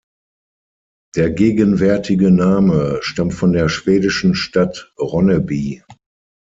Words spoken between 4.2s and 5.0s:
Stadt